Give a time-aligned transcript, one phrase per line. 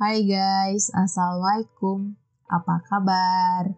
[0.00, 2.16] Hai guys, Assalamualaikum.
[2.48, 3.68] Apa kabar?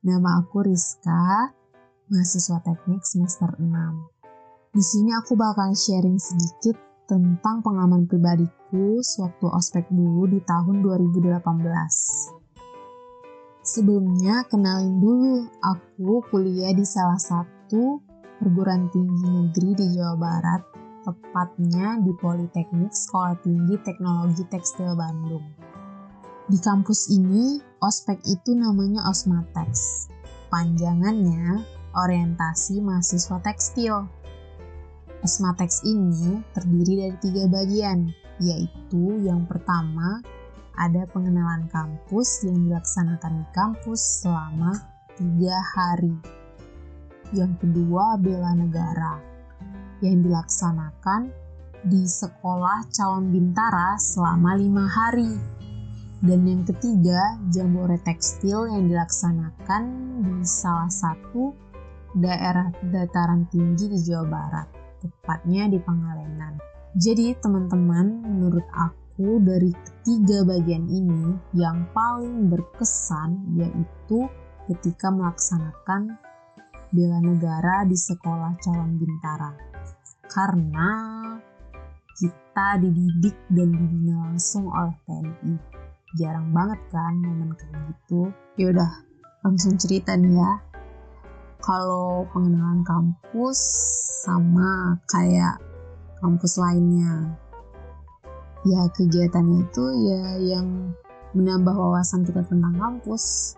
[0.00, 1.52] Nama aku Rizka,
[2.08, 4.72] mahasiswa teknik semester 6.
[4.72, 11.44] Di sini aku bakal sharing sedikit tentang pengalaman pribadiku sewaktu ospek dulu di tahun 2018.
[13.60, 18.00] Sebelumnya, kenalin dulu, aku kuliah di salah satu
[18.40, 20.75] perguruan tinggi negeri di Jawa Barat,
[21.06, 25.46] tepatnya di Politeknik Sekolah Tinggi Teknologi Tekstil Bandung.
[26.50, 30.06] Di kampus ini, ospek itu namanya Osmatex.
[30.50, 31.62] Panjangannya,
[31.94, 34.06] orientasi mahasiswa tekstil.
[35.22, 38.10] Osmatex ini terdiri dari tiga bagian,
[38.42, 40.22] yaitu yang pertama,
[40.74, 44.74] ada pengenalan kampus yang dilaksanakan di kampus selama
[45.14, 46.14] tiga hari.
[47.34, 49.35] Yang kedua, bela negara,
[50.04, 51.30] yang dilaksanakan
[51.86, 55.56] di sekolah calon bintara selama lima hari
[56.24, 59.82] dan yang ketiga, jambore tekstil yang dilaksanakan
[60.24, 61.52] di salah satu
[62.16, 64.68] daerah dataran tinggi di Jawa Barat,
[65.04, 66.56] tepatnya di Pangalengan.
[66.96, 74.24] Jadi teman-teman, menurut aku dari ketiga bagian ini yang paling berkesan yaitu
[74.72, 76.16] ketika melaksanakan
[76.96, 79.75] bela negara di sekolah calon bintara.
[80.26, 80.90] Karena
[82.16, 85.76] kita dididik dan dibina langsung oleh TNI
[86.16, 88.32] jarang banget kan momen kayak gitu.
[88.56, 88.90] Ya udah
[89.44, 90.52] langsung cerita nih ya.
[91.60, 93.58] Kalau pengenalan kampus
[94.24, 95.60] sama kayak
[96.22, 97.36] kampus lainnya.
[98.66, 100.22] Ya kegiatannya itu ya
[100.56, 100.96] yang
[101.36, 103.54] menambah wawasan kita tentang kampus.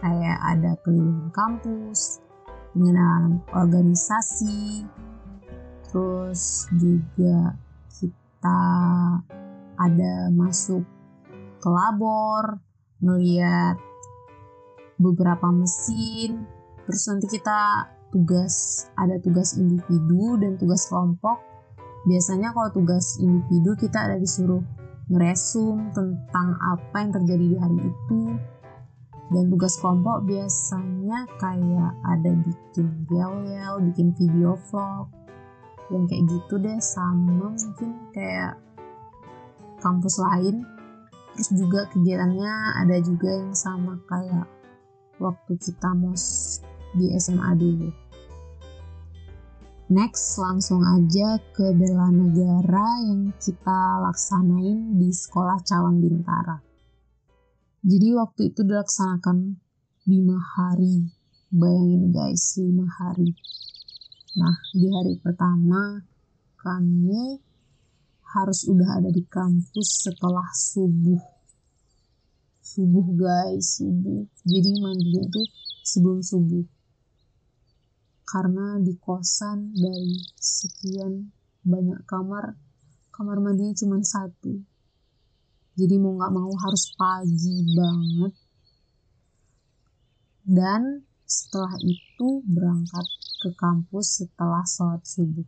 [0.00, 2.24] Kayak ada keliling kampus
[2.72, 4.86] pengenalan organisasi
[5.90, 7.58] terus juga
[7.90, 8.62] kita
[9.74, 10.86] ada masuk
[11.60, 12.62] ke labor,
[13.02, 13.76] ngeliat
[14.96, 16.46] beberapa mesin,
[16.86, 21.42] terus nanti kita tugas ada tugas individu dan tugas kelompok.
[22.08, 24.64] Biasanya kalau tugas individu kita ada disuruh
[25.10, 28.22] ngeresum tentang apa yang terjadi di hari itu.
[29.30, 35.06] Dan tugas kelompok biasanya kayak ada bikin yel-yel, bikin video vlog,
[35.90, 38.54] yang kayak gitu deh sama mungkin kayak
[39.82, 40.62] kampus lain.
[41.34, 44.46] Terus juga kegiatannya ada juga yang sama kayak
[45.18, 46.58] waktu kita mos
[46.94, 47.90] di SMA dulu.
[49.90, 56.62] Next langsung aja ke bela negara yang kita laksanain di sekolah calon bintara.
[57.82, 59.58] Jadi waktu itu dilaksanakan
[60.06, 61.10] lima hari.
[61.50, 63.34] Bayangin guys lima hari
[64.38, 66.06] nah di hari pertama
[66.60, 67.40] kami
[68.30, 71.18] harus udah ada di kampus setelah subuh.
[72.62, 74.28] Subuh guys subuh.
[74.46, 75.46] Jadi mandinya tuh
[75.82, 76.62] sebelum subuh.
[78.22, 81.34] Karena di kosan dari sekian
[81.66, 82.54] banyak kamar
[83.10, 84.62] kamar mandinya cuma satu.
[85.74, 88.32] Jadi mau nggak mau harus pagi banget.
[90.46, 93.06] Dan setelah itu berangkat
[93.38, 95.46] ke kampus setelah sholat subuh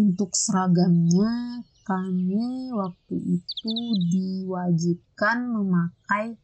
[0.00, 3.74] untuk seragamnya, kami waktu itu
[4.08, 6.40] diwajibkan memakai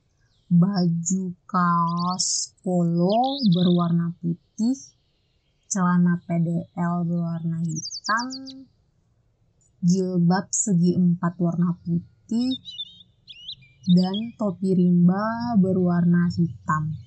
[0.50, 4.76] baju kaos polo berwarna putih,
[5.70, 8.26] celana PDL berwarna hitam,
[9.80, 12.50] jilbab segi empat warna putih,
[13.88, 17.05] dan topi rimba berwarna hitam.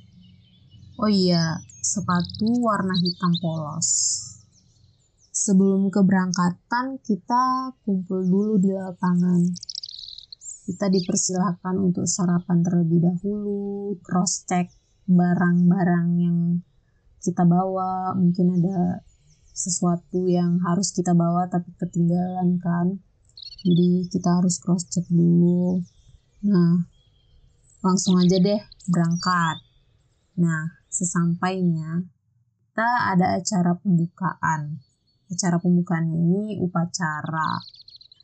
[1.00, 4.20] Oh iya, sepatu warna hitam polos
[5.32, 9.48] sebelum keberangkatan kita kumpul dulu di lapangan.
[10.68, 14.68] Kita dipersilahkan untuk sarapan terlebih dahulu, cross check
[15.08, 16.38] barang-barang yang
[17.24, 19.00] kita bawa, mungkin ada
[19.56, 23.00] sesuatu yang harus kita bawa tapi ketinggalan kan.
[23.64, 25.80] Jadi kita harus cross check dulu.
[26.44, 26.76] Nah,
[27.88, 28.60] langsung aja deh
[28.92, 29.64] berangkat.
[30.44, 32.04] Nah, sesampainya
[32.80, 34.80] kita ada acara pembukaan.
[35.28, 37.60] Acara pembukaannya ini upacara.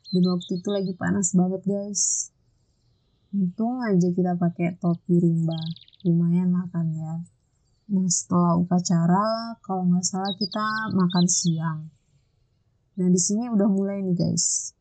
[0.08, 2.32] Dan waktu itu lagi panas banget guys.
[3.36, 5.60] Untung aja kita pakai topi rimba.
[6.08, 7.20] Lumayan lah kan ya.
[7.92, 11.80] Nah setelah upacara kalau nggak salah kita makan siang.
[12.96, 14.72] Nah di sini udah mulai nih guys.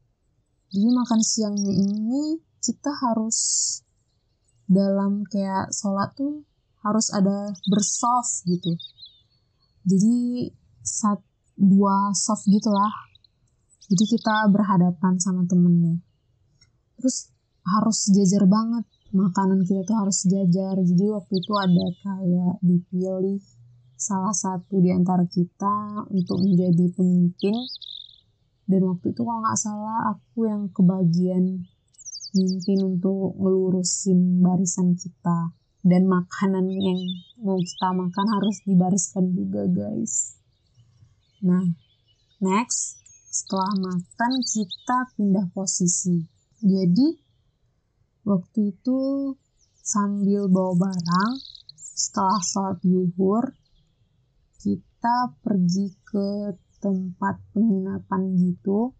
[0.71, 3.37] Jadi makan siangnya ini kita harus
[4.71, 6.47] dalam kayak sholat tuh
[6.85, 8.77] harus ada bersoft gitu.
[9.89, 10.47] Jadi
[10.85, 11.19] saat
[11.57, 12.93] dua soft gitu lah
[13.85, 16.01] jadi kita berhadapan sama temennya.
[16.97, 17.29] Terus
[17.61, 18.85] harus jajar banget.
[19.13, 20.73] Makanan kita tuh harus jajar.
[20.81, 23.41] Jadi waktu itu ada kayak dipilih
[23.95, 27.55] salah satu di antara kita untuk menjadi pemimpin.
[28.65, 31.61] Dan waktu itu kalau nggak salah aku yang kebagian
[32.33, 35.53] mimpin untuk ngelurusin barisan kita
[35.85, 36.97] dan makanan yang
[37.45, 40.41] mau kita makan harus dibariskan juga guys.
[41.45, 41.61] Nah
[42.41, 43.05] next.
[43.35, 46.23] Setelah makan kita pindah posisi.
[46.63, 47.19] Jadi
[48.23, 48.99] waktu itu
[49.83, 51.33] sambil bawa barang
[51.75, 53.51] setelah sholat zuhur
[54.63, 58.95] kita pergi ke tempat penginapan gitu.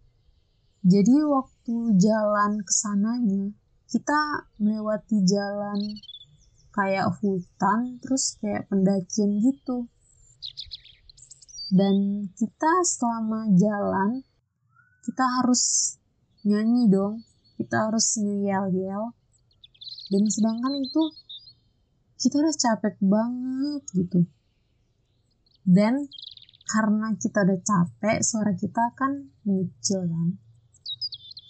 [0.84, 3.56] Jadi waktu jalan ke sananya
[3.88, 5.80] kita melewati jalan
[6.76, 9.88] kayak hutan terus kayak pendakian gitu.
[11.72, 14.22] Dan kita selama jalan
[15.02, 15.96] kita harus
[16.44, 17.24] nyanyi dong.
[17.56, 19.16] Kita harus ngeyel-yel
[20.06, 21.02] dan sedangkan itu
[22.20, 24.20] kita udah capek banget gitu.
[25.66, 26.06] Dan
[26.68, 30.28] karena kita udah capek suara kita kan mengecil kan.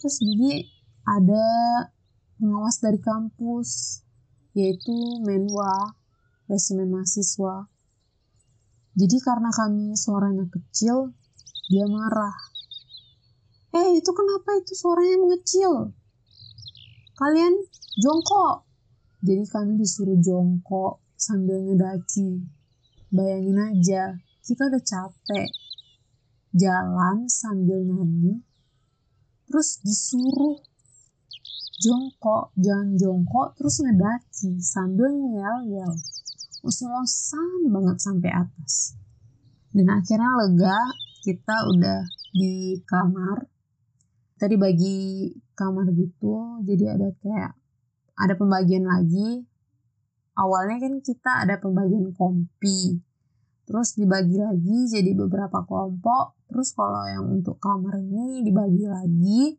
[0.00, 0.52] Terus jadi
[1.04, 1.46] ada
[2.40, 4.00] pengawas dari kampus
[4.56, 5.92] yaitu menwa
[6.48, 7.68] resimen mahasiswa.
[8.96, 11.12] Jadi karena kami suaranya kecil
[11.68, 12.32] dia marah.
[13.76, 15.92] Eh itu kenapa itu suaranya mengecil?
[17.20, 17.52] Kalian
[18.00, 18.64] jongkok.
[19.20, 22.40] Jadi kami disuruh jongkok sambil ngedaki.
[23.12, 25.48] Bayangin aja kita udah capek.
[26.56, 28.40] Jalan sambil nyanyi
[29.46, 30.58] terus disuruh
[31.76, 35.92] jongkok jangan jongkok terus ngedaki sambil ngeyel-yel
[36.66, 38.98] ngos-ngosan banget sampai atas.
[39.70, 40.78] Dan akhirnya lega
[41.22, 42.00] kita udah
[42.34, 43.46] di kamar.
[44.36, 47.54] Tadi bagi kamar gitu jadi ada kayak
[48.18, 49.46] ada pembagian lagi.
[50.36, 52.98] Awalnya kan kita ada pembagian kompi.
[53.62, 56.34] Terus dibagi lagi jadi beberapa kelompok.
[56.50, 59.54] Terus kalau yang untuk kamar ini dibagi lagi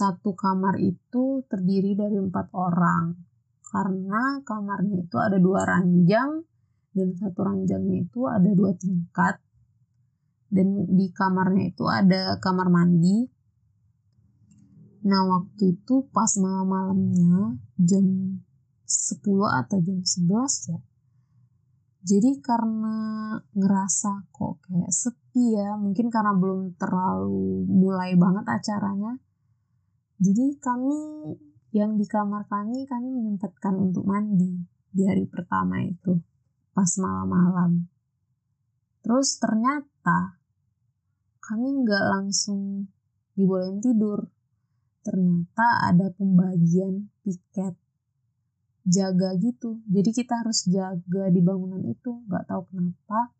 [0.00, 3.12] satu kamar itu terdiri dari empat orang.
[3.60, 6.40] Karena kamarnya itu ada dua ranjang
[6.96, 9.36] dan satu ranjangnya itu ada dua tingkat.
[10.48, 13.28] Dan di kamarnya itu ada kamar mandi.
[15.04, 18.04] Nah waktu itu pas malam-malamnya jam
[18.90, 20.80] 10 atau jam 11 ya.
[22.00, 22.96] Jadi karena
[23.52, 29.20] ngerasa kok kayak sepi ya mungkin karena belum terlalu mulai banget acaranya
[30.20, 30.94] jadi kami
[31.72, 34.60] yang di kamar kami kami menyempatkan untuk mandi
[34.92, 36.20] di hari pertama itu
[36.76, 37.88] pas malam-malam
[39.00, 40.40] terus ternyata
[41.50, 42.86] kami nggak langsung
[43.34, 44.30] dibolehin tidur.
[45.02, 47.74] Ternyata ada pembagian piket
[48.86, 49.82] jaga gitu.
[49.90, 52.22] Jadi kita harus jaga di bangunan itu.
[52.30, 53.34] Nggak tahu kenapa.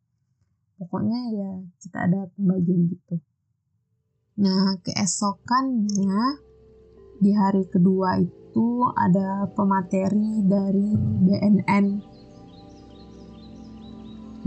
[0.80, 3.22] Pokoknya ya kita ada pembagian gitu.
[4.42, 6.49] Nah keesokannya
[7.20, 11.86] di hari kedua itu ada pemateri dari BNN.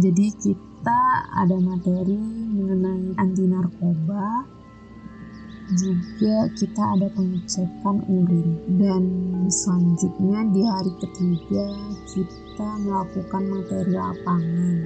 [0.01, 1.01] Jadi kita
[1.37, 2.17] ada materi
[2.49, 4.49] mengenai anti narkoba.
[5.77, 8.49] Juga kita ada pengecekan urin.
[8.81, 9.03] Dan
[9.53, 11.69] selanjutnya di hari ketiga
[12.09, 14.77] kita melakukan materi lapangan.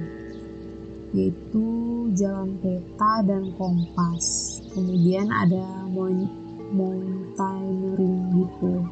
[1.16, 1.66] Yaitu
[2.20, 4.60] jalan peta dan kompas.
[4.76, 5.88] Kemudian ada
[6.72, 8.84] mountaineering gitu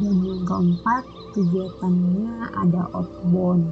[0.00, 1.04] dan yang keempat
[1.36, 3.68] kegiatannya ada outbound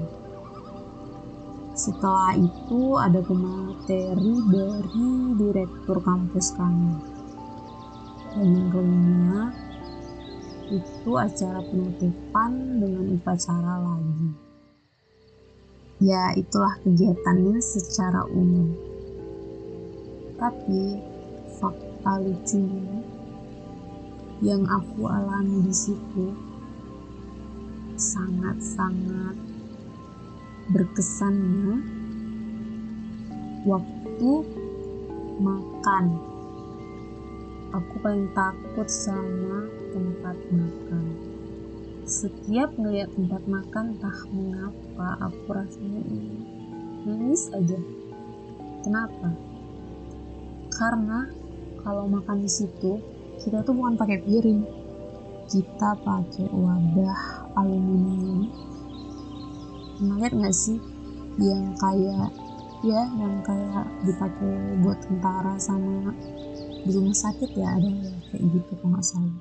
[1.78, 6.98] setelah itu ada pemateri dari direktur kampus kami.
[8.34, 9.42] Dan yang kelima
[10.74, 14.28] itu acara penutupan dengan upacara lagi.
[16.02, 18.74] Ya, itulah kegiatannya secara umum.
[20.34, 20.98] Tapi
[22.08, 23.04] fakta lucunya
[24.40, 26.32] yang aku alami di situ
[28.00, 29.36] sangat-sangat
[30.72, 31.84] berkesannya
[33.68, 34.30] waktu
[35.36, 36.16] makan.
[37.76, 41.04] Aku paling takut sama tempat makan.
[42.08, 46.00] Setiap ngeliat tempat makan entah mengapa aku rasanya
[47.04, 47.76] nangis aja.
[48.80, 49.28] Kenapa?
[50.72, 51.37] Karena
[51.82, 52.98] kalau makan di situ
[53.38, 54.60] kita tuh bukan pakai piring.
[55.48, 58.52] Kita pakai wadah aluminium.
[59.98, 60.76] Lihat nggak sih
[61.40, 62.28] yang kayak
[62.84, 66.14] ya yang kayak dipakai buat tentara sama
[66.86, 69.38] di rumah sakit ya ada ya kayak gitu kalau nggak salah.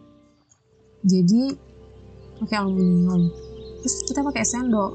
[1.04, 1.44] Jadi
[2.40, 3.34] pakai aluminium.
[3.84, 4.94] Terus kita pakai sendok.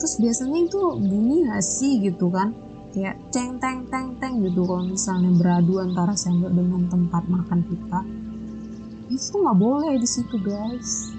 [0.00, 2.56] Terus biasanya itu bunyi gak sih gitu kan
[2.90, 4.66] kayak ceng teng teng teng gitu.
[4.66, 8.00] Kalau misalnya beradu antara sendok dengan tempat makan kita
[9.10, 11.10] itu nggak boleh di situ guys.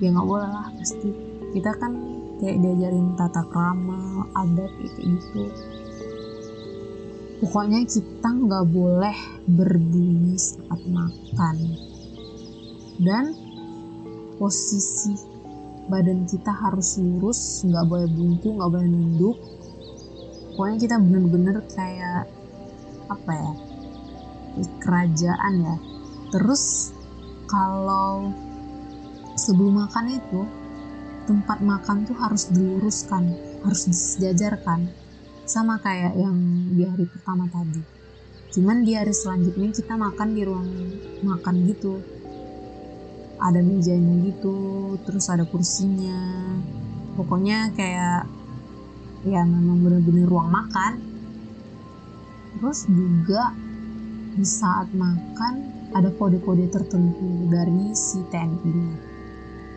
[0.00, 1.10] Ya nggak boleh lah pasti.
[1.52, 1.92] Kita kan
[2.40, 5.44] kayak diajarin tata krama adat kayak gitu.
[7.42, 9.16] Pokoknya kita nggak boleh
[9.48, 11.56] berbunyi saat makan.
[13.02, 13.34] Dan
[14.36, 15.16] posisi
[15.90, 19.36] badan kita harus lurus nggak boleh buntu nggak boleh nunduk
[20.52, 22.28] pokoknya kita bener-bener kayak
[23.08, 23.52] apa ya
[24.84, 25.76] kerajaan ya.
[26.32, 26.92] Terus
[27.48, 28.32] kalau
[29.36, 30.40] sebelum makan itu
[31.24, 33.32] tempat makan tuh harus diluruskan
[33.62, 34.90] harus disejajarkan
[35.46, 36.36] sama kayak yang
[36.72, 37.80] di hari pertama tadi.
[38.52, 40.68] Cuman di hari selanjutnya kita makan di ruang
[41.24, 42.00] makan gitu.
[43.42, 44.54] Ada mejanya gitu
[45.02, 46.20] terus ada kursinya.
[47.16, 48.41] Pokoknya kayak
[49.22, 50.98] ya memang bener-bener ruang makan.
[52.58, 53.54] Terus juga
[54.32, 55.54] di saat makan
[55.92, 58.96] ada kode-kode tertentu dari si TNI nya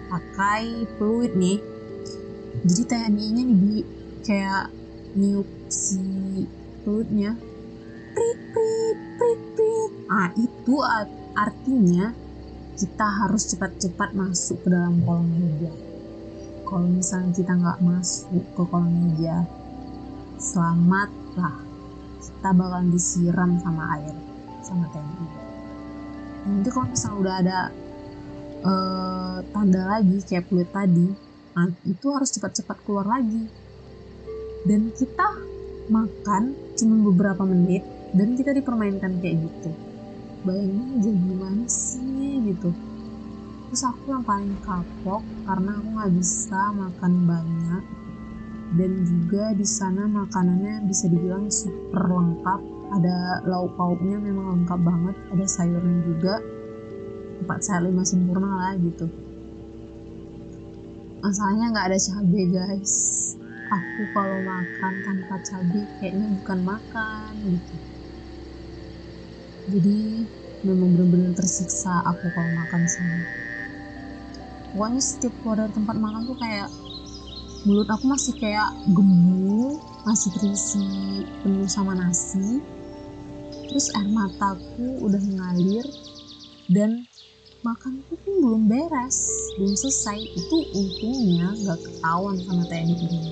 [0.09, 1.59] pakai fluid nih.
[2.63, 3.83] Jadi TNI nya nih
[4.23, 4.65] kayak
[5.15, 5.99] niup si
[6.83, 7.35] fluidnya
[8.15, 9.91] prit prit prit prit.
[10.07, 10.75] Ah itu
[11.35, 12.15] artinya
[12.75, 15.84] kita harus cepat-cepat masuk ke dalam kolong meja
[16.65, 19.45] kalau misalnya kita nggak masuk ke kolong meja
[20.41, 21.55] selamat lah.
[22.25, 24.17] Kita bakalan disiram sama air
[24.65, 25.45] sama TNI
[26.45, 27.59] nanti kalau misalnya udah ada
[28.61, 31.09] uh, tanda lagi kayak kulit tadi
[31.55, 33.47] nah itu harus cepat-cepat keluar lagi.
[34.67, 35.39] Dan kita
[35.87, 37.79] makan cuma beberapa menit
[38.11, 39.71] dan kita dipermainkan kayak gitu.
[40.43, 42.75] Bayangin aja gimana sih gitu
[43.75, 47.83] terus aku yang paling kapok karena aku nggak bisa makan banyak.
[48.79, 52.63] Dan juga di sana makanannya bisa dibilang super lengkap.
[52.95, 56.39] Ada lauk pauknya memang lengkap banget ada sayurnya juga.
[57.43, 59.11] Empat sehat lima sempurna lah gitu.
[61.19, 62.95] Masalahnya nggak ada cabai guys.
[63.75, 67.75] Aku kalau makan tanpa cabai kayaknya bukan makan gitu.
[69.67, 69.99] Jadi
[70.63, 73.44] memang benar-benar tersiksa aku kalau makan sana
[74.75, 76.67] pokoknya setiap keluar dari tempat makan tuh kayak
[77.63, 80.83] mulut aku masih kayak gembul masih terisi
[81.41, 82.59] penuh sama nasi.
[83.71, 85.87] Terus air mataku udah mengalir
[86.67, 87.07] dan
[87.63, 90.19] makanku pun belum beres belum selesai.
[90.35, 93.31] Itu untungnya gak ketahuan sama TNI ini.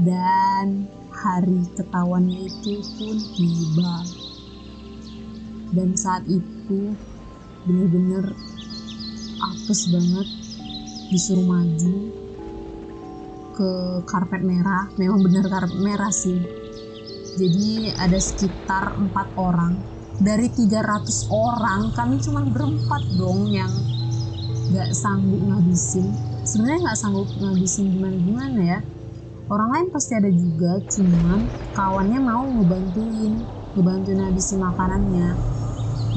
[0.00, 3.96] Dan hari ketahuannya itu pun tiba.
[5.76, 6.96] Dan saat itu
[7.68, 8.34] bener-bener
[9.42, 10.28] apes banget.
[11.10, 11.94] Disuruh maju
[13.52, 13.70] ke
[14.08, 14.88] karpet merah.
[14.96, 16.38] Memang bener karpet merah sih.
[17.36, 19.80] Jadi ada sekitar empat orang.
[20.22, 23.72] Dari 300 orang kami cuma berempat dong yang
[24.70, 26.12] gak sanggup ngabisin.
[26.44, 28.80] Sebenarnya gak sanggup ngabisin gimana gimana ya.
[29.50, 33.42] Orang lain pasti ada juga cuman kawannya mau ngebantuin.
[33.74, 35.28] Ngebantuin ngabisin makanannya.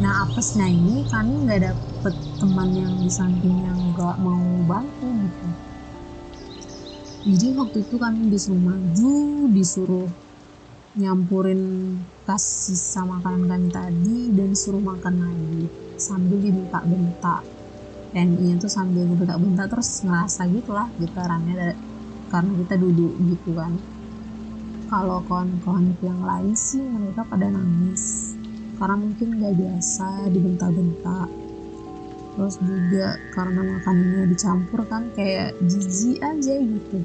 [0.03, 5.47] Nah apesnya ini kami nggak dapet teman yang di samping yang nggak mau bantu gitu.
[7.25, 9.13] Jadi waktu itu kami disuruh maju
[9.49, 10.09] disuruh
[10.93, 11.61] nyampurin
[12.21, 15.63] kasih sama makanan kami tadi dan suruh makan lagi.
[15.97, 17.41] Sambil dibentak-bentak.
[18.13, 21.73] Dan ini tuh sambil dibentak-bentak terus ngerasa gitu lah getarannya
[22.29, 23.73] karena kita duduk gitu kan.
[24.85, 28.37] Kalau kawan-kawan yang lain sih mereka pada nangis.
[28.75, 31.44] Karena mungkin gak biasa dibentak-bentak
[32.35, 36.99] terus juga karena makanannya dicampur kan kayak jijik aja gitu.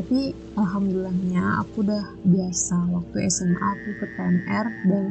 [0.00, 2.88] Tapi alhamdulillahnya aku udah biasa.
[2.88, 5.06] Waktu SMA aku ke TNR dan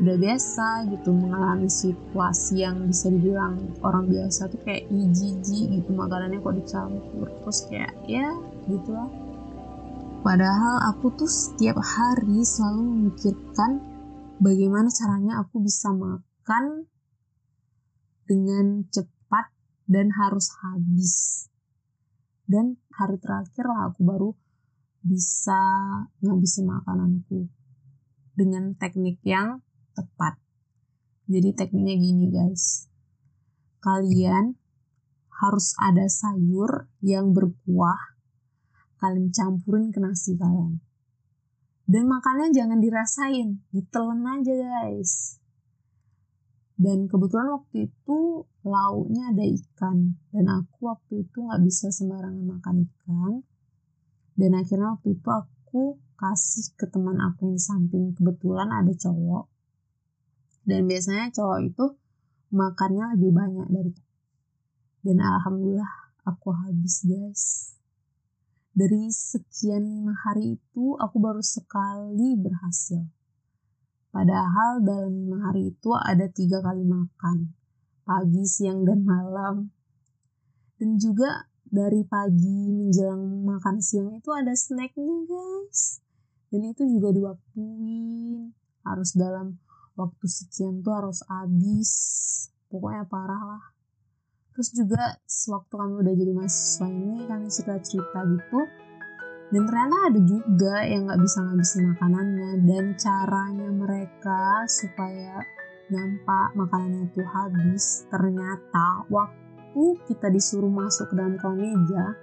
[0.00, 5.90] udah biasa gitu mengalami situasi yang bisa dibilang orang biasa tuh kayak jijik gitu.
[5.94, 7.26] Makanannya kok dicampur.
[7.46, 8.34] Terus kayak ya
[8.66, 9.06] gitulah.
[10.20, 13.80] Padahal aku tuh setiap hari selalu memikirkan
[14.42, 16.89] bagaimana caranya aku bisa makan
[18.30, 19.50] dengan cepat
[19.90, 21.46] dan harus habis.
[22.46, 24.30] Dan hari terakhir lah aku baru
[25.02, 25.58] bisa
[26.22, 27.50] ngabisin makananku
[28.38, 29.58] dengan teknik yang
[29.98, 30.38] tepat.
[31.26, 32.86] Jadi tekniknya gini guys.
[33.82, 34.54] Kalian
[35.42, 38.14] harus ada sayur yang berkuah.
[39.02, 40.78] Kalian campurin ke nasi kalian
[41.90, 45.39] dan makannya jangan dirasain ditelan aja guys
[46.80, 50.16] dan kebetulan waktu itu lauknya ada ikan.
[50.32, 53.44] Dan aku waktu itu nggak bisa sembarangan makan ikan.
[54.32, 58.16] Dan akhirnya waktu itu aku kasih ke teman aku yang samping.
[58.16, 59.52] Kebetulan ada cowok.
[60.64, 61.84] Dan biasanya cowok itu
[62.48, 63.92] makannya lebih banyak dari
[65.00, 67.44] dan alhamdulillah aku habis guys.
[68.76, 73.04] Dari sekian hari itu aku baru sekali berhasil
[74.10, 77.54] padahal dalam lima hari itu ada tiga kali makan.
[78.06, 79.70] Pagi siang dan malam.
[80.78, 86.02] Dan juga dari pagi menjelang makan siang itu ada snacknya guys.
[86.50, 88.50] Dan itu juga diwaktuin.
[88.82, 89.62] Harus dalam
[89.94, 91.90] waktu sekian tuh harus habis.
[92.66, 93.64] Pokoknya parah lah.
[94.50, 98.89] Terus juga sewaktu kami udah jadi mahasiswa ini kami cerita cerita gitu
[99.50, 102.50] dan ternyata ada juga yang nggak bisa ngabisin makanannya.
[102.62, 105.42] Dan caranya mereka supaya
[105.90, 112.14] nampak makanannya itu habis ternyata waktu kita disuruh masuk ke dalam meja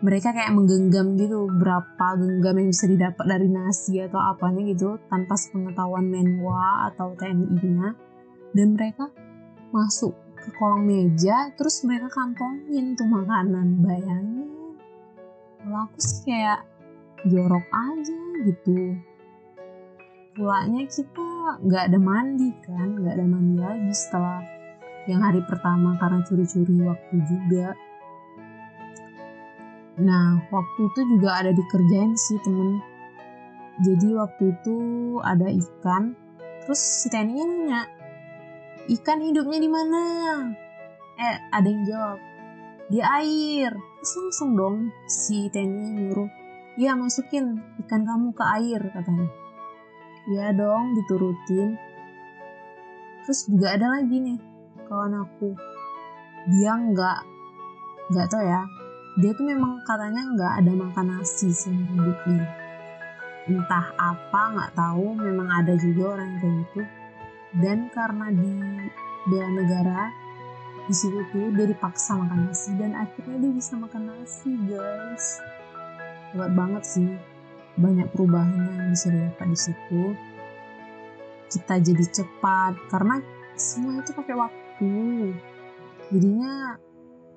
[0.00, 5.36] mereka kayak menggenggam gitu berapa genggam yang bisa didapat dari nasi atau apanya gitu tanpa
[5.36, 7.98] sepengetahuan menwa atau TNI-nya
[8.56, 9.12] dan mereka
[9.74, 14.59] masuk ke kolong meja terus mereka kantongin tuh makanan bayangin
[15.60, 16.60] kalau aku sih kayak
[17.28, 18.96] jorok aja gitu
[20.34, 21.28] pulanya kita
[21.60, 24.40] nggak ada mandi kan nggak ada mandi lagi setelah
[25.04, 27.76] yang hari pertama karena curi-curi waktu juga
[30.00, 32.80] Nah, waktu itu juga ada dikerjain sih temen.
[33.84, 34.76] Jadi waktu itu
[35.20, 36.16] ada ikan,
[36.64, 37.80] terus si Teninya nanya,
[38.96, 40.02] ikan hidupnya di mana?
[41.20, 42.18] Eh, ada yang jawab,
[42.88, 43.72] di air.
[44.00, 46.30] Langsung dong si Teninya nyuruh,
[46.80, 49.28] iya masukin ikan kamu ke air katanya.
[50.32, 51.76] Ya dong, diturutin.
[53.28, 54.38] Terus juga ada lagi nih
[54.88, 55.52] kawan aku,
[56.48, 57.18] dia nggak
[58.08, 58.64] nggak tau ya.
[59.20, 62.48] Dia tuh memang katanya nggak ada makan nasi seumur hidupnya.
[63.52, 65.12] Entah apa nggak tahu.
[65.12, 66.80] Memang ada juga orang yang kayak gitu.
[67.60, 68.54] Dan karena di
[69.28, 70.00] bela negara
[70.90, 75.38] di situ tuh dia dipaksa makan nasi dan akhirnya dia bisa makan nasi guys.
[76.34, 77.10] Hebat banget sih.
[77.78, 80.02] Banyak perubahan yang bisa didapat di situ.
[81.46, 83.22] Kita jadi cepat karena
[83.54, 84.94] semua itu pakai waktu.
[86.10, 86.74] Jadinya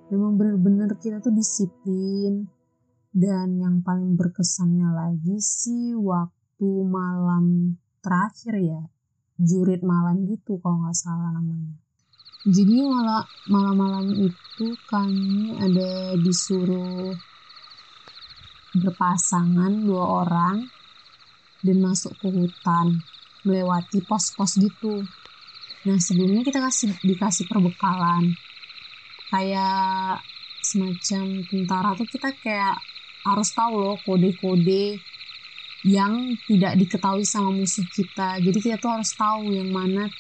[0.10, 2.50] memang benar-benar kita tuh disiplin.
[3.14, 8.82] Dan yang paling berkesannya lagi sih waktu malam terakhir ya.
[9.38, 11.83] Jurit malam gitu kalau nggak salah namanya
[12.44, 17.16] jadi malam malam-malam itu kami ada disuruh
[18.76, 20.68] berpasangan dua orang
[21.64, 23.00] dan masuk ke hutan
[23.48, 25.08] melewati pos-pos gitu.
[25.88, 28.36] Nah sebelumnya kita kasih dikasih perbekalan.
[29.32, 30.20] Kayak
[30.60, 32.76] semacam tentara tuh kita kayak
[33.24, 35.00] harus tahu loh kode-kode
[35.88, 38.44] yang tidak diketahui sama musuh kita.
[38.44, 40.12] Jadi kita tuh harus tahu yang mana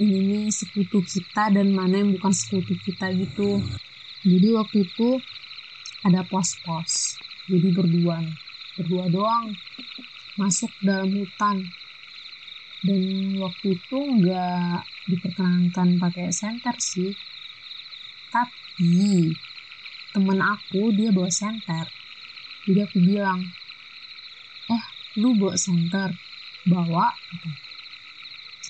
[0.00, 3.60] ini nih sekutu kita dan mana yang bukan sekutu kita gitu.
[4.24, 5.08] Jadi waktu itu
[6.08, 8.24] ada pos-pos jadi berdua
[8.80, 9.52] berdua doang
[10.40, 11.56] masuk dalam hutan.
[12.80, 13.02] Dan
[13.36, 17.12] waktu itu nggak diperkenankan pakai senter sih.
[18.32, 19.36] Tapi
[20.16, 21.84] temen aku dia bawa senter.
[22.64, 23.40] Jadi aku bilang
[24.72, 24.84] eh
[25.20, 26.08] lu bawa senter?
[26.64, 27.12] Bawa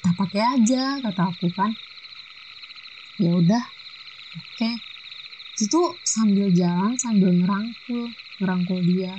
[0.00, 1.68] kita pakai aja kata aku kan.
[3.20, 3.60] Ya udah
[4.32, 4.56] oke.
[4.56, 4.74] Okay.
[5.60, 8.08] itu sambil jalan sambil ngerangkul
[8.40, 9.12] ngerangkul dia.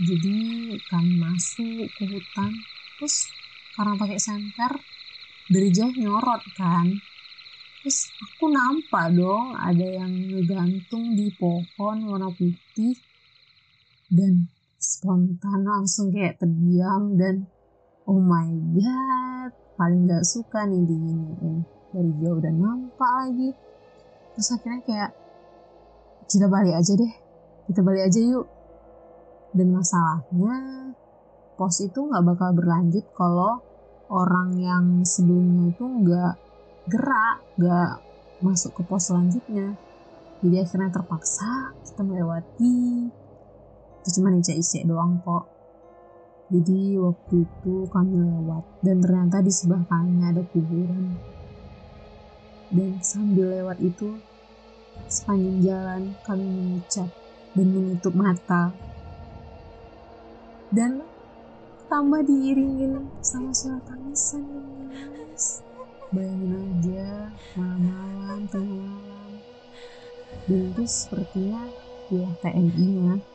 [0.00, 2.48] Jadi kami masuk ke hutan
[2.96, 3.28] terus
[3.76, 4.72] karena pakai senter
[5.52, 6.88] dari jauh nyorot kan.
[7.84, 12.96] Terus aku nampak dong ada yang ngegantung di pohon warna putih
[14.08, 14.48] dan
[14.80, 17.44] spontan langsung kayak terdiam dan
[18.08, 18.48] oh my
[18.80, 21.64] god paling gak suka nih diginiin.
[21.92, 23.52] Dari jauh dan nampak lagi.
[24.32, 25.10] Terus akhirnya kayak
[26.24, 27.12] kita balik aja deh.
[27.68, 28.46] Kita balik aja yuk.
[29.52, 30.56] Dan masalahnya
[31.60, 33.60] pos itu nggak bakal berlanjut kalau
[34.08, 36.34] orang yang sebelumnya itu nggak
[36.88, 38.00] gerak gak
[38.40, 39.76] masuk ke pos selanjutnya.
[40.40, 43.06] Jadi akhirnya terpaksa kita melewati.
[44.02, 45.51] Itu cuma icek-icek doang kok
[46.52, 51.16] jadi waktu itu kami lewat dan ternyata di sebelah kanannya ada kuburan.
[52.68, 54.20] Dan sambil lewat itu,
[55.08, 57.08] sepanjang jalan kami mengucap
[57.56, 58.76] dan menutup mata.
[60.68, 61.00] Dan
[61.88, 64.44] tambah diiringin sama suara tangisan
[64.92, 65.64] guys.
[66.12, 69.30] Bayangin aja malam-malam tengah malam.
[70.44, 71.64] Dan itu sepertinya
[72.12, 73.31] ya TNI-nya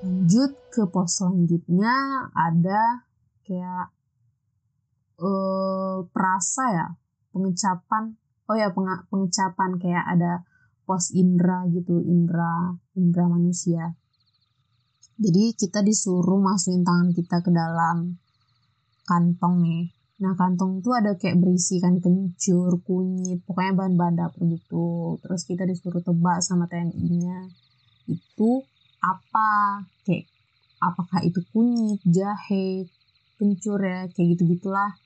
[0.00, 1.92] lanjut ke pos selanjutnya
[2.32, 3.04] ada
[3.44, 3.92] kayak
[5.20, 6.88] uh, perasa ya
[7.36, 8.16] pengecapan
[8.48, 8.72] oh ya
[9.12, 10.42] pengecapan kayak ada
[10.88, 13.94] pos indra gitu indra indra manusia.
[15.20, 18.16] Jadi kita disuruh masukin tangan kita ke dalam
[19.04, 19.84] kantong nih.
[20.24, 25.20] Nah kantong itu ada kayak berisikan kencur kunyit pokoknya bahan-bahan dapur gitu.
[25.20, 27.52] Terus kita disuruh tebak sama TNI-nya
[28.08, 28.64] itu
[29.00, 30.28] apa kayak
[30.80, 32.88] apakah itu kunyit jahe
[33.40, 34.96] kencur ya kayak gitu gitulah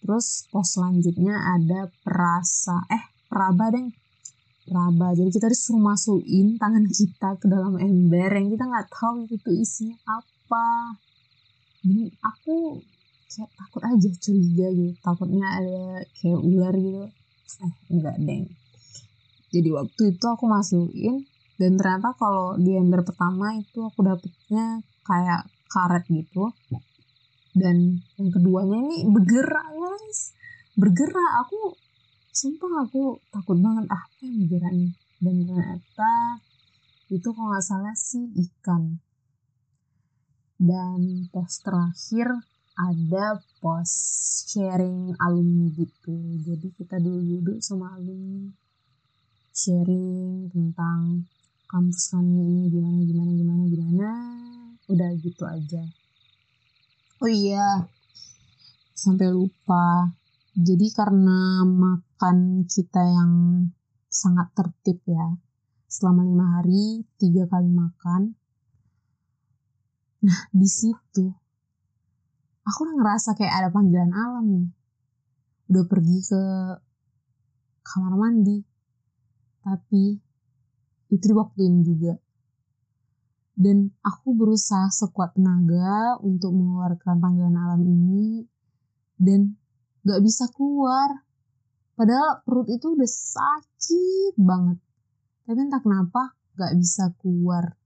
[0.00, 3.86] terus pos selanjutnya ada perasa eh peraba deh.
[4.62, 9.50] Peraba jadi kita disuruh masukin tangan kita ke dalam ember yang kita nggak tahu itu
[9.62, 10.98] isinya apa.
[11.86, 12.82] Dan aku
[13.30, 14.94] kayak takut aja curiga gitu.
[15.02, 17.06] Takutnya ada kayak ular gitu.
[17.62, 18.50] Eh enggak deng
[19.52, 21.28] jadi waktu itu aku masukin
[21.62, 26.50] dan ternyata kalau di ember pertama itu aku dapetnya kayak karet gitu.
[27.54, 30.34] Dan yang keduanya ini bergerak guys.
[30.74, 31.46] Bergerak.
[31.46, 31.78] Aku
[32.34, 34.92] sumpah aku takut banget ah apa yang bergerak nih.
[35.22, 36.12] Dan ternyata
[37.14, 38.98] itu kalau nggak salah sih ikan.
[40.58, 42.26] Dan pos terakhir
[42.74, 43.92] ada pos
[44.50, 46.42] sharing alumni gitu.
[46.42, 48.50] Jadi kita dulu duduk sama alumni
[49.52, 51.28] sharing tentang
[51.72, 54.10] kampus kami ini gimana gimana gimana gimana.
[54.92, 55.80] Udah gitu aja.
[57.24, 57.88] Oh iya
[58.92, 60.12] sampai lupa.
[60.52, 63.32] Jadi karena makan kita yang
[64.12, 65.40] sangat tertib ya.
[65.88, 68.36] Selama lima hari tiga kali makan.
[70.28, 71.24] Nah di situ
[72.68, 74.68] aku udah ngerasa kayak ada panggilan alam nih.
[75.72, 76.42] Udah pergi ke
[77.80, 78.60] kamar mandi.
[79.64, 80.31] Tapi
[81.12, 82.16] itu diwaktuin juga.
[83.52, 88.48] Dan aku berusaha sekuat tenaga untuk mengeluarkan panggilan alam ini
[89.20, 89.60] dan
[90.08, 91.28] gak bisa keluar.
[91.92, 94.80] Padahal perut itu udah sakit banget.
[95.44, 97.76] Tapi entah kenapa gak bisa keluar.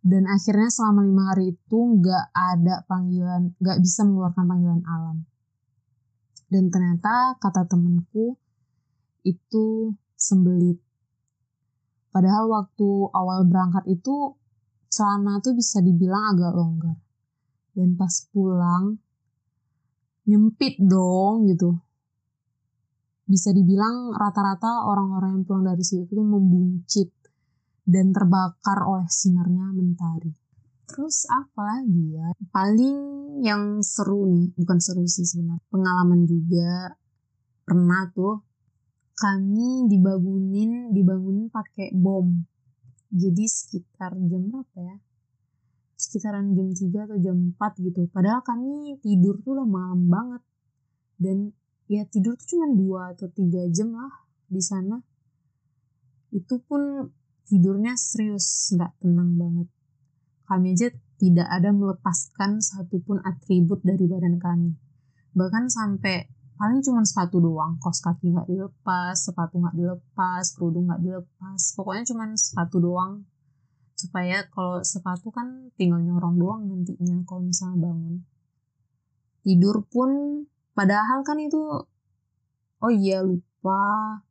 [0.00, 5.28] Dan akhirnya selama lima hari itu gak ada panggilan gak bisa mengeluarkan panggilan alam.
[6.48, 8.40] Dan ternyata kata temenku
[9.28, 10.80] itu sembelit
[12.18, 14.34] Padahal waktu awal berangkat itu
[14.90, 16.98] celana tuh bisa dibilang agak longgar.
[17.78, 18.98] Dan pas pulang
[20.26, 21.78] nyempit dong gitu.
[23.22, 27.14] Bisa dibilang rata-rata orang-orang yang pulang dari situ tuh membuncit
[27.86, 30.34] dan terbakar oleh sinarnya mentari.
[30.90, 32.34] Terus apa lagi ya?
[32.50, 32.98] Paling
[33.46, 35.62] yang seru nih, bukan seru sih sebenarnya.
[35.70, 36.98] Pengalaman juga
[37.62, 38.47] pernah tuh
[39.18, 42.30] kami dibangunin dibangunin pakai bom.
[43.10, 44.96] Jadi sekitar jam berapa ya?
[45.98, 48.06] Sekitaran jam 3 atau jam 4 gitu.
[48.14, 50.42] Padahal kami tidur tuh udah malam banget.
[51.18, 51.50] Dan
[51.90, 54.14] ya tidur tuh cuma 2 atau 3 jam lah
[54.46, 55.02] di sana.
[56.30, 57.10] Itu pun
[57.50, 59.68] tidurnya serius nggak tenang banget.
[60.46, 64.72] Kami aja tidak ada melepaskan satupun atribut dari badan kami.
[65.34, 71.02] Bahkan sampai paling cuma sepatu doang kos kaki nggak dilepas sepatu nggak dilepas kerudung nggak
[71.06, 71.60] dilepas.
[71.78, 73.22] Pokoknya cuma sepatu doang.
[73.94, 78.14] Supaya kalau sepatu kan tinggal nyorong doang nantinya kalau misalnya bangun.
[79.46, 80.10] Tidur pun
[80.74, 81.62] padahal kan itu
[82.82, 84.22] oh iya lupa.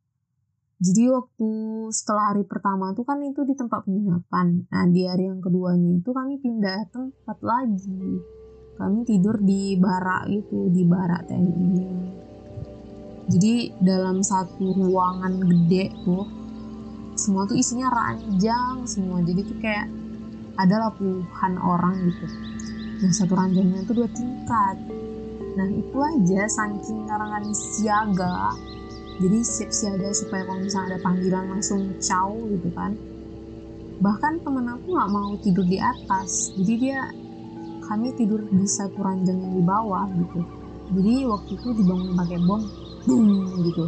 [0.78, 1.50] Jadi waktu
[1.90, 4.68] setelah hari pertama tuh kan itu di tempat penginapan.
[4.70, 8.22] Nah di hari yang keduanya itu kami pindah tempat lagi
[8.78, 12.08] kami tidur di barak itu di barak TNI
[13.28, 16.24] jadi dalam satu ruangan gede tuh
[17.18, 19.20] semua tuh isinya ranjang semua.
[19.20, 19.90] Jadi tuh kayak
[20.56, 22.26] ada puluhan orang gitu.
[23.04, 24.76] Dan satu ranjangnya tuh dua tingkat.
[25.60, 28.56] Nah itu aja saking karangan siaga.
[29.18, 32.96] Jadi siap siaga supaya kalau misalnya ada panggilan langsung caw gitu kan.
[33.98, 36.54] Bahkan temen aku nggak mau tidur di atas.
[36.54, 37.12] Jadi dia
[37.88, 40.40] kami tidur di satu ranjang yang di bawah gitu.
[40.92, 42.62] Jadi waktu itu dibangun pakai bom
[43.08, 43.28] boom
[43.64, 43.84] gitu.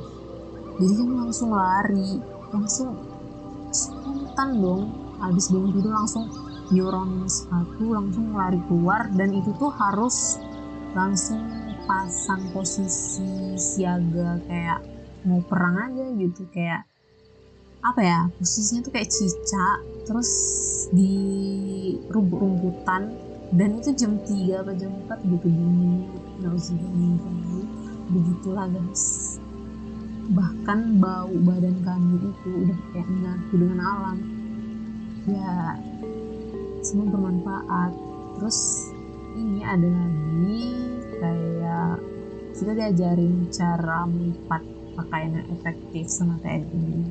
[0.81, 2.11] Jadi kan langsung lari
[2.51, 2.91] langsung
[3.71, 4.83] spontan dong.
[5.21, 6.25] Habis bangun tidur langsung
[6.73, 10.41] nyorongin sepatu langsung lari keluar dan itu tuh harus
[10.97, 11.43] langsung
[11.85, 14.81] pasang posisi siaga kayak
[15.27, 16.87] mau perang aja gitu kayak
[17.83, 20.31] apa ya posisinya tuh kayak cicak terus
[20.95, 21.15] di
[22.07, 23.11] rumput-rumputan
[23.51, 26.07] dan itu jam 3 atau jam 4 gitu dingin
[26.41, 27.67] dingin
[28.11, 29.39] begitulah guys.
[30.31, 34.19] Bahkan bau badan kami itu udah kayak menyatu dengan alam.
[35.27, 35.75] Ya
[36.87, 37.93] semua bermanfaat.
[38.39, 38.91] Terus
[39.35, 40.63] ini ada lagi
[41.19, 41.95] kayak
[42.55, 44.63] kita diajarin cara melipat
[44.95, 47.07] pakaian yang efektif sama TNI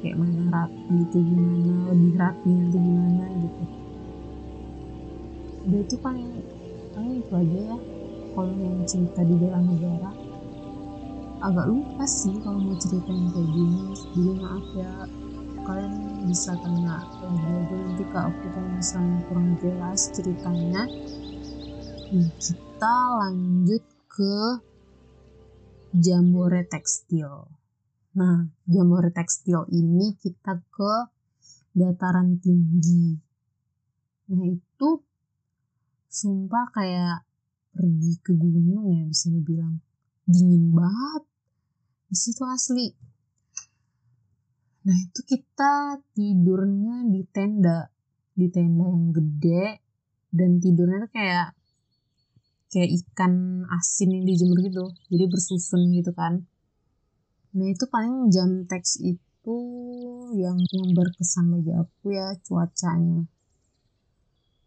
[0.00, 3.79] kayak mana rapi itu gimana lebih rapi itu gimana gitu
[5.66, 6.30] udah itu paling
[6.94, 7.78] paling itu aja ya.
[8.30, 10.10] Kalau yang cerita di dalam negara
[11.40, 13.82] agak lupa sih kalau mau cerita yang kayak gini.
[14.14, 14.92] Jadi maaf ya
[15.60, 15.94] kalian
[16.26, 18.32] bisa tanya lagi aja nanti kalau
[18.74, 20.82] misalnya kurang jelas ceritanya.
[22.10, 24.36] Nah, kita lanjut ke
[25.94, 27.50] jambore tekstil.
[28.18, 30.94] Nah jambore tekstil ini kita ke
[31.74, 33.18] dataran tinggi.
[34.30, 34.88] Nah itu
[36.10, 37.22] sumpah kayak
[37.70, 39.78] pergi ke gunung ya bisa dibilang.
[40.26, 41.24] Dingin banget
[42.10, 42.90] di situ asli.
[44.90, 47.86] Nah itu kita tidurnya di tenda.
[48.34, 49.78] Di tenda yang gede
[50.34, 51.48] dan tidurnya tuh kayak
[52.70, 54.84] kayak ikan asin yang dijemur gitu.
[55.14, 56.42] Jadi bersusun gitu kan.
[57.54, 59.58] Nah itu paling jam teks itu
[60.38, 63.26] yang yang berkesan bagi aku ya cuacanya.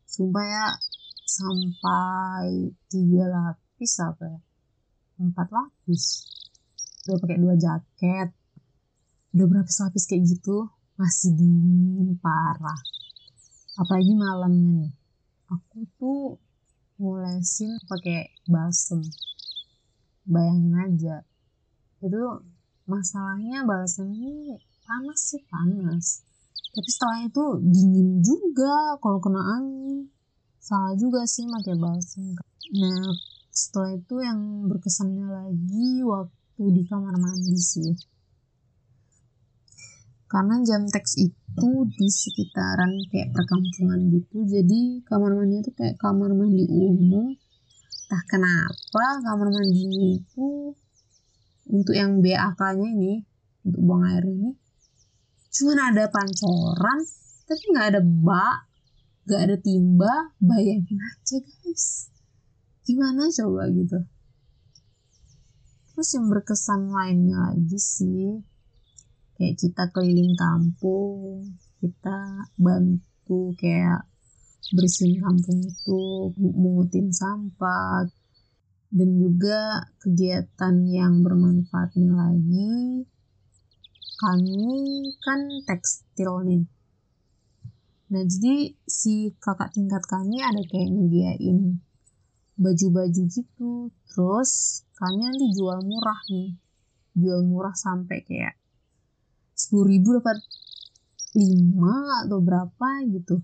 [0.08, 0.66] Sumpah ya
[1.34, 4.40] sampai tiga lapis apa ya?
[5.18, 6.30] Empat lapis.
[7.10, 8.30] Udah pakai dua jaket.
[9.34, 10.70] Udah berapa lapis kayak gitu?
[10.94, 12.82] Masih dingin parah.
[13.82, 14.94] Apalagi malamnya nih.
[15.50, 16.22] Aku tuh
[17.02, 19.02] ngolesin pakai balsem.
[20.30, 21.16] Bayangin aja.
[22.00, 22.46] Itu
[22.86, 26.22] masalahnya balsem ini panas sih panas.
[26.74, 30.13] Tapi setelah itu dingin juga kalau kena angin
[30.64, 32.40] salah juga sih pakai balsem
[32.80, 33.12] nah
[33.54, 37.94] setelah itu yang berkesannya lagi waktu di kamar mandi sih.
[40.26, 46.34] Karena jam teks itu di sekitaran kayak perkampungan gitu jadi kamar mandi itu kayak kamar
[46.34, 47.38] mandi umum.
[48.10, 50.74] Entah kenapa kamar mandi itu
[51.70, 53.14] untuk yang BAK nya ini
[53.64, 54.52] untuk buang air ini
[55.54, 57.00] cuma ada pancoran
[57.46, 58.73] tapi nggak ada bak
[59.24, 62.12] nggak ada timba bayangin aja guys.
[62.84, 64.00] Gimana coba gitu?
[65.94, 68.42] Terus yang berkesan lainnya lagi sih
[69.38, 74.08] kayak kita keliling kampung kita bantu kayak
[74.72, 78.08] bersihin kampung itu mengutin sampah
[78.94, 83.04] dan juga kegiatan yang bermanfaatnya lagi
[84.16, 84.70] kami
[85.20, 86.64] kan tekstil nih
[88.14, 91.82] nah jadi si kakak tingkat kami ada kayak nyediain
[92.58, 93.90] baju-baju gitu.
[94.14, 96.54] Terus kalian dijual murah nih.
[97.14, 98.58] Jual murah sampai kayak
[99.54, 100.38] sepuluh ribu dapat
[101.34, 103.42] lima atau berapa gitu.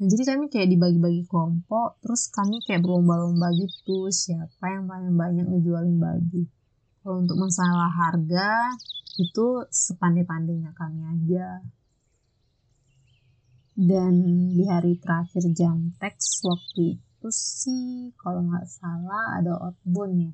[0.00, 4.08] Nah jadi kami kayak dibagi-bagi kelompok terus kami kayak berlomba-lomba gitu.
[4.08, 6.42] Siapa yang paling banyak ngejualin baju?
[7.00, 8.76] Kalau untuk masalah harga
[9.20, 11.64] itu sepandai-pandainya kami aja
[13.80, 14.12] dan
[14.52, 20.32] di hari terakhir jam teks waktu itu sih kalau nggak salah ada outbound ya.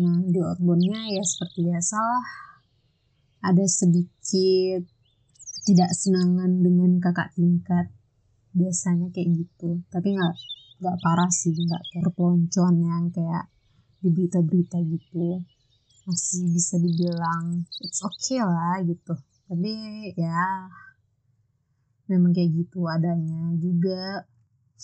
[0.00, 2.26] Nah di outboundnya ya seperti biasa lah
[3.44, 4.80] ada sedikit
[5.68, 7.92] tidak senangan dengan kakak tingkat.
[8.56, 9.84] Biasanya kayak gitu.
[9.92, 10.34] Tapi nggak
[10.80, 13.52] nggak parah sih nggak kayak perpeloncoan yang kayak
[14.00, 15.44] di berita-berita gitu.
[16.08, 19.20] Masih bisa dibilang it's okay lah gitu.
[19.52, 19.72] Tapi
[20.16, 20.72] ya
[22.12, 24.28] memang kayak gitu adanya juga.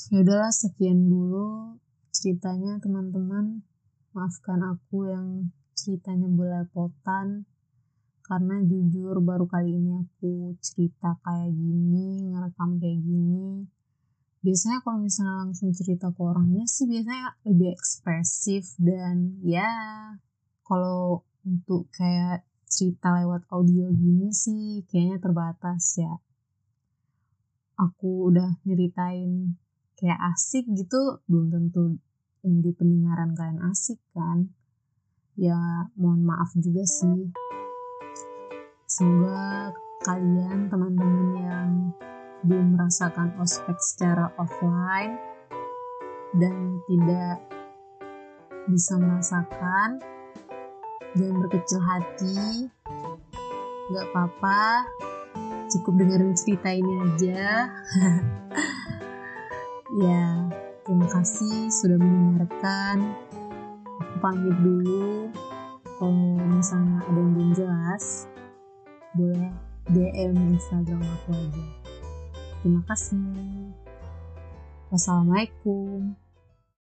[0.09, 1.77] Ya udahlah sekian dulu
[2.15, 3.63] ceritanya teman-teman.
[4.17, 7.47] Maafkan aku yang ceritanya belepotan
[8.29, 13.65] karena jujur baru kali ini aku cerita kayak gini ngerekam kayak gini.
[14.45, 19.69] Biasanya kalau misalnya langsung cerita ke orangnya sih biasanya lebih ekspresif dan ya
[20.63, 26.21] kalau untuk kayak cerita lewat audio gini sih kayaknya terbatas ya
[27.79, 29.55] aku udah nyeritain
[29.95, 31.99] kayak asik gitu belum tentu
[32.43, 34.51] yang di pendengaran kalian asik kan?
[35.39, 37.31] Ya mohon maaf juga sih.
[38.91, 39.71] Semoga
[40.03, 41.71] kalian teman-teman yang
[42.43, 45.19] belum merasakan ospek secara offline
[46.39, 47.39] dan tidak
[48.67, 50.03] bisa merasakan
[51.15, 52.71] jangan berkecil hati.
[53.89, 54.61] Nggak apa-apa
[55.69, 57.45] cukup dengerin cerita ini aja
[59.99, 60.47] Ya,
[60.85, 63.17] terima kasih sudah mendengarkan.
[63.99, 65.33] Aku pamit dulu.
[65.99, 68.31] kalau misalnya ada yang belum jelas
[69.19, 69.51] boleh
[69.91, 71.67] DM Instagram aku aja
[72.63, 73.19] terima kasih
[74.95, 76.15] wassalamualaikum